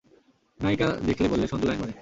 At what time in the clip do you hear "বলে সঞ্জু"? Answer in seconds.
1.27-1.65